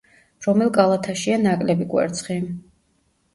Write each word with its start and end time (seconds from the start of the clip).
რომელ 0.45 0.71
კალათაშია 0.77 1.37
ნაკლები 1.43 1.87
კვერცხი? 1.93 2.39